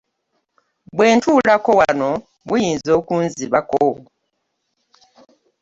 Bwe 0.95 1.07
ntuulako 1.15 1.71
wano 1.79 2.09
buyinza 2.47 2.91
okunzibako. 2.99 3.85